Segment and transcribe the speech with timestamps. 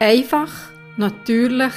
[0.00, 0.50] Einfach,
[0.96, 1.72] natürlich,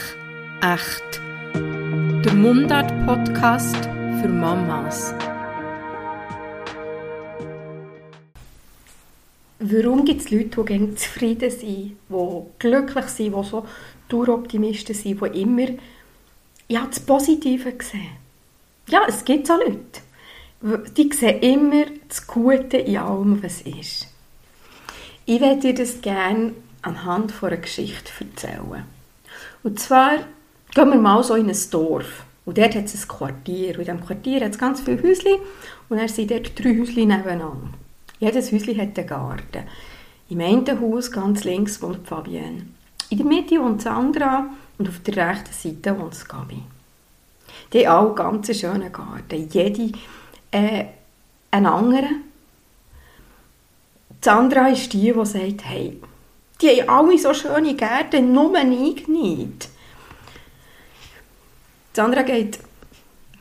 [0.60, 1.22] echt.
[1.54, 5.14] Der Mundart-Podcast für Mamas.
[9.60, 13.68] Warum gibt es Leute, die gerne zufrieden sind, die glücklich sind, die so
[14.10, 15.68] Daueroptimisten sind, die immer
[16.68, 18.18] ja, das Positive sehen?
[18.90, 20.02] Ja, es gibt so Leute.
[20.98, 24.08] Die sehen immer das Gute in allem, was ist.
[25.28, 26.54] Ich werde dir das gerne
[26.88, 28.84] anhand von einer Geschichte erzählen.
[29.64, 30.18] Und zwar
[30.74, 32.24] gehen wir mal so in ein Dorf.
[32.46, 33.74] Und dort hat es ein Quartier.
[33.74, 35.40] Und in diesem Quartier hat es ganz viele Häuschen.
[35.90, 37.74] Und dann sind dort drei Häuschen nebeneinander.
[38.20, 39.64] Jedes Häuschen hat einen Garten.
[40.30, 42.68] Im einen Haus ganz links wohnt Fabienne.
[43.10, 46.62] In der Mitte wohnt Sandra und auf der rechten Seite wohnt Gabi.
[47.72, 49.50] Die alle ganz schönen Garten.
[49.50, 49.92] Jede
[50.52, 50.86] äh,
[51.52, 52.24] einen anderen.
[54.22, 56.02] Sandra ist die, die sagt, hey,
[56.62, 59.70] die haben alle so schöne Gärten, nur ich nicht.
[61.94, 62.60] Sandra geht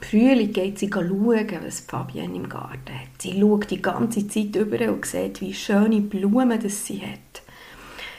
[0.00, 3.20] Frühling geht sie schauen, was Fabienne im Garten hat.
[3.20, 7.42] Sie schaut die ganze Zeit über und sieht, wie schöne Blumen das sie hat.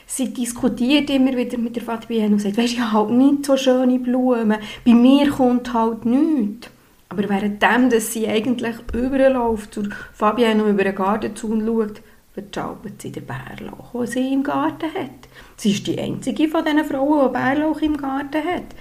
[0.06, 3.56] Sie diskutiert immer wieder mit der Fabienne und sagt, weisst ich habe halt nicht so
[3.56, 4.58] schöne Blumen.
[4.86, 6.70] Bei mir kommt halt nichts.
[7.10, 12.02] Aber währenddem, dass sie eigentlich überläuft zur Fabienne und über den Garten zu und schaut,
[12.38, 15.28] verzaubert sie den Bärlauch, den sie im Garten hat.
[15.56, 18.76] Sie ist die einzige von diesen Frauen, die Bärlauch im Garten hat.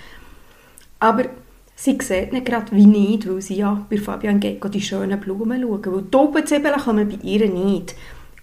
[1.00, 1.24] Aber
[1.74, 5.62] sie sieht nicht gerade wie nicht, weil sie ja bei Fabian geht die schönen Blumen
[5.62, 5.86] schauen.
[5.86, 7.94] Weil die Tobenzwiebeln kommen bei ihr nicht.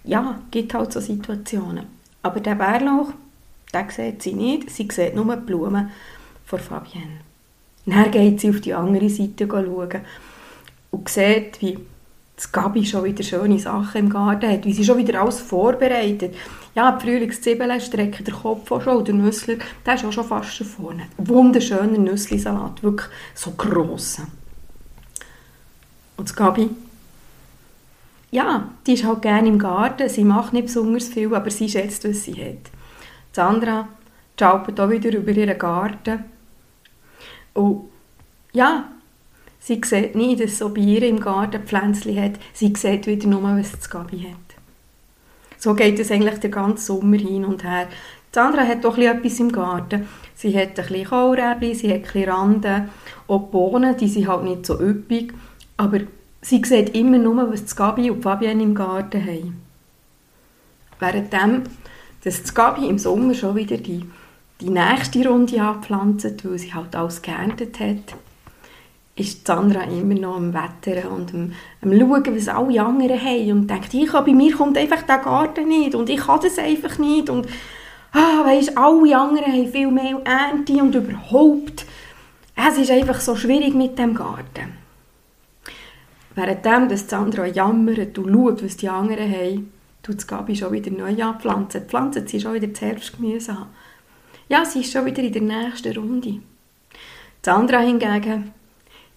[0.02, 1.86] Ja, gibt halt so Situationen.
[2.20, 3.12] Aber der Bärlauch,
[3.72, 4.68] den sieht sie nicht.
[4.68, 5.92] Sie sieht nur die Blumen
[6.44, 7.20] von Fabienne.
[7.86, 10.00] Dann geht sie auf die andere Seite schauen
[10.90, 11.78] und sieht, wie
[12.36, 16.34] das Gabi schon wieder schöne Sachen im Garten hat, wie sie schon wieder alles vorbereitet.
[16.74, 20.54] Ja, die Frühlingszwiebeln strecken den Kopf auch schon, der Nüssler, der ist auch schon fast
[20.54, 21.06] schon vorne.
[21.16, 24.20] Wunderschöner Nüsslisalat, wirklich so gross.
[26.16, 26.70] Und Gabi,
[28.32, 32.08] ja, die ist halt gerne im Garten, sie macht nicht besonders viel, aber sie schätzt,
[32.08, 32.70] was sie hat.
[33.32, 33.88] Sandra
[34.38, 36.24] schaut auch wieder über ihren Garten.
[37.52, 37.90] Und
[38.52, 38.88] ja,
[39.66, 42.32] Sie sieht nicht, dass so bei ihr im Garten Pflänzchen hat.
[42.52, 44.56] Sie sieht wieder nur, was das Gabi hat.
[45.56, 47.88] So geht es eigentlich den ganzen Sommer hin und her.
[48.30, 50.06] Sandra hat doch etwas im Garten.
[50.34, 52.90] Sie hat ein bisschen Kohlräbchen, sie hat ein bisschen Randen.
[53.26, 55.32] Auch Bohnen, die sind halt nicht so üppig.
[55.78, 56.00] Aber
[56.42, 59.62] sie sieht immer nur, was Gabi und Fabienne im Garten haben.
[60.98, 61.62] Währenddem,
[62.22, 64.04] dass das Gabi im Sommer schon wieder die,
[64.60, 68.14] die nächste Runde anpflanzt, weil sie halt alles geerntet hat,
[69.16, 71.52] ist Sandra immer noch am Wettern und am,
[71.82, 75.68] am Schauen, was alle anderen haben und denkt, ich bei mir kommt einfach der Garten
[75.68, 77.46] nicht und ich kann das einfach nicht und
[78.12, 81.86] ah, weißt, alle anderen haben viel mehr Ernte und überhaupt,
[82.56, 84.84] es ist einfach so schwierig mit dem Garten.
[86.34, 89.72] Währenddem, dass Sandra jammert und schaut, was die anderen haben,
[90.02, 91.82] tut es Gabi schon wieder neu anpflanzen.
[91.82, 93.66] Pflanzen sie schon wieder das Herbstgemüse an.
[94.48, 96.40] Ja, sie ist schon wieder in der nächsten Runde.
[97.42, 98.52] Sandra hingegen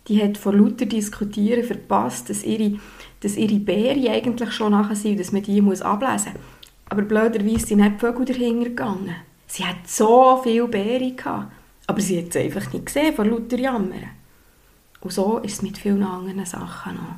[0.07, 2.79] die hat vor lauter Diskutieren verpasst, dass ihre,
[3.19, 6.41] dass ihre Beere eigentlich schon nachher sind, dass man die muss ablesen muss.
[6.89, 9.15] Aber blöderweise sind nicht die Vögel dahinter gegangen.
[9.47, 11.51] Sie hat so viele Beeren gehabt,
[11.87, 14.09] aber sie hat es einfach nicht gesehen, vor lauter Jammern.
[15.01, 17.15] Und so ist es mit vielen anderen Sachen noch.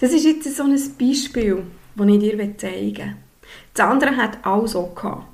[0.00, 1.62] Das ist jetzt so ein Beispiel,
[1.94, 3.16] das ich dir zeigen will.
[3.74, 5.26] Das andere hat auch so gehabt.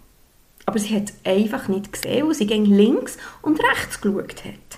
[0.67, 4.78] Aber sie hat es einfach nicht gesehen, weil sie links und rechts geschaut hat.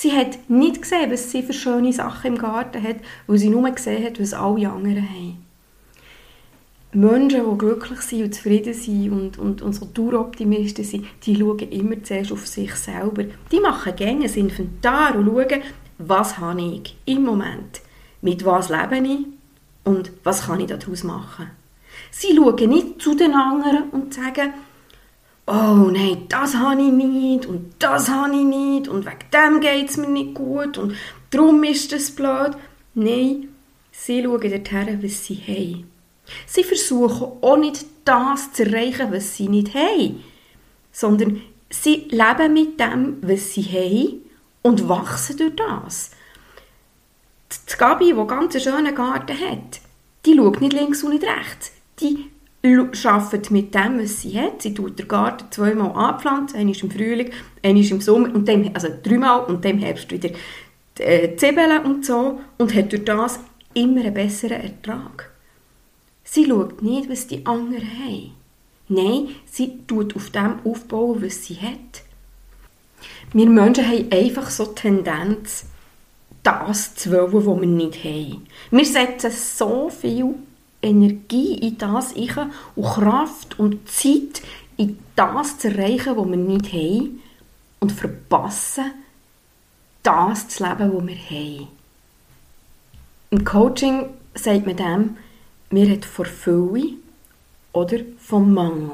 [0.00, 2.96] Sie hat nicht gesehen, was sie für schöne Sachen im Garten hat,
[3.26, 5.44] weil sie nur gesehen hat, was alle anderen haben.
[6.94, 11.58] Menschen, die glücklich sind und zufrieden sind und, und, und so Daueroptimisten sind, die schauen
[11.58, 13.24] immer zuerst auf sich selber.
[13.52, 15.62] Die machen gerne ein Inventar und schauen,
[15.98, 17.82] was habe ich im Moment,
[18.22, 19.26] mit was lebe ich
[19.84, 21.48] und was kann ich daraus machen.
[22.10, 24.54] Sie schauen nicht zu den anderen und sagen,
[25.50, 29.90] oh nein, das habe ich nicht und das habe ich nicht und wegen dem geht
[29.90, 30.94] es mir nicht gut und
[31.30, 32.52] darum ist das blöd.
[32.94, 33.48] Nein,
[33.90, 35.90] sie schauen dorthin, was sie haben.
[36.46, 40.22] Sie versuchen auch nicht das zu erreichen, was sie nicht haben,
[40.92, 44.22] sondern sie leben mit dem, was sie haben
[44.62, 46.10] und wachsen durch das.
[47.68, 49.80] Die Gabi, die ganz einen schönen Garten hat,
[50.24, 51.72] die schaut nicht links und nicht rechts.
[51.98, 52.30] Die
[52.62, 54.62] arbeitet mit dem, was sie hat.
[54.62, 57.30] Sie tut den Garten zweimal anpflanzen, einmal im Frühling,
[57.62, 60.30] einmal im Sommer, und dem, also dreimal und im Herbst wieder
[60.98, 63.40] die äh, Zwiebeln und so und hat durch das
[63.74, 65.30] immer einen besseren Ertrag.
[66.24, 68.32] Sie schaut nicht, was die anderen haben.
[68.88, 72.02] Nein, sie tut auf dem aufbauen, was sie hat.
[73.32, 75.64] Wir Menschen haben einfach so die Tendenz,
[76.42, 78.46] das zu wollen, was wir nicht haben.
[78.70, 80.34] Wir setzen so viel
[80.82, 84.42] Energie in das rein und Kraft und Zeit
[84.76, 87.22] in das zu erreichen, was wir nicht haben
[87.80, 88.92] und verpassen,
[90.02, 91.68] das zu leben, was wir haben.
[93.30, 95.16] Im Coaching sagt man dem,
[95.70, 96.94] wir hat vor Fülle
[97.72, 98.90] oder vom Mangel.